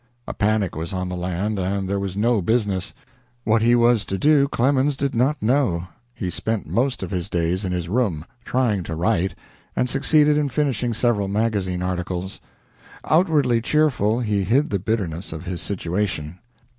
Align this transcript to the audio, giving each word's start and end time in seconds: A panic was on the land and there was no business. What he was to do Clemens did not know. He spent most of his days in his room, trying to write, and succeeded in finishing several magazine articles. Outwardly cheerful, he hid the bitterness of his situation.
A 0.27 0.33
panic 0.33 0.75
was 0.75 0.93
on 0.93 1.09
the 1.09 1.15
land 1.15 1.59
and 1.59 1.87
there 1.87 1.99
was 1.99 2.17
no 2.17 2.41
business. 2.41 2.91
What 3.43 3.61
he 3.61 3.75
was 3.75 4.03
to 4.05 4.17
do 4.17 4.47
Clemens 4.47 4.97
did 4.97 5.13
not 5.13 5.43
know. 5.43 5.89
He 6.15 6.31
spent 6.31 6.65
most 6.65 7.03
of 7.03 7.11
his 7.11 7.29
days 7.29 7.63
in 7.63 7.71
his 7.71 7.87
room, 7.87 8.25
trying 8.43 8.81
to 8.85 8.95
write, 8.95 9.35
and 9.75 9.87
succeeded 9.87 10.39
in 10.39 10.49
finishing 10.49 10.95
several 10.95 11.27
magazine 11.27 11.83
articles. 11.83 12.39
Outwardly 13.05 13.61
cheerful, 13.61 14.21
he 14.21 14.43
hid 14.43 14.71
the 14.71 14.79
bitterness 14.79 15.31
of 15.31 15.45
his 15.45 15.61
situation. 15.61 16.39